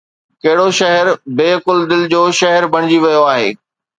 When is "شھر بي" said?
0.77-1.47